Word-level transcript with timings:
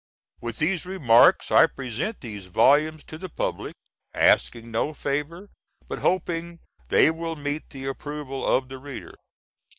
With 0.41 0.57
these 0.57 0.83
remarks 0.87 1.51
I 1.51 1.67
present 1.67 2.21
these 2.21 2.47
volumes 2.47 3.03
to 3.03 3.19
the 3.19 3.29
public, 3.29 3.75
asking 4.15 4.71
no 4.71 4.95
favor 4.95 5.51
but 5.87 5.99
hoping 5.99 6.57
they 6.87 7.11
will 7.11 7.35
meet 7.35 7.69
the 7.69 7.85
approval 7.85 8.43
of 8.43 8.67
the 8.67 8.79
reader. 8.79 9.13